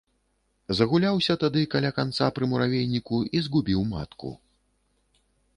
Загуляўся 0.79 1.33
тады 1.43 1.61
каля 1.75 1.91
канца 1.99 2.31
пры 2.39 2.45
муравейніку 2.53 3.17
і 3.39 3.45
згубіў 3.49 3.87
матку. 3.93 4.29